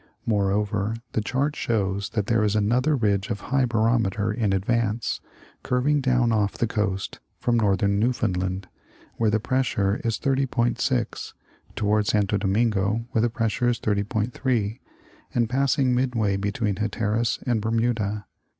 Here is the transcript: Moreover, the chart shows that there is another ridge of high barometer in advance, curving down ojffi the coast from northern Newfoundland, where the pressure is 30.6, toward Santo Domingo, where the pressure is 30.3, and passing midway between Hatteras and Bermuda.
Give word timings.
Moreover, 0.25 0.95
the 1.11 1.21
chart 1.21 1.55
shows 1.55 2.09
that 2.15 2.25
there 2.25 2.43
is 2.43 2.55
another 2.55 2.95
ridge 2.95 3.29
of 3.29 3.39
high 3.39 3.65
barometer 3.65 4.31
in 4.33 4.51
advance, 4.51 5.21
curving 5.61 6.01
down 6.01 6.29
ojffi 6.29 6.53
the 6.57 6.65
coast 6.65 7.19
from 7.37 7.55
northern 7.55 7.99
Newfoundland, 7.99 8.67
where 9.17 9.29
the 9.29 9.39
pressure 9.39 10.01
is 10.03 10.17
30.6, 10.17 11.33
toward 11.75 12.07
Santo 12.07 12.37
Domingo, 12.37 13.05
where 13.11 13.21
the 13.21 13.29
pressure 13.29 13.67
is 13.67 13.79
30.3, 13.79 14.79
and 15.35 15.47
passing 15.47 15.93
midway 15.93 16.35
between 16.35 16.77
Hatteras 16.77 17.37
and 17.45 17.61
Bermuda. 17.61 18.25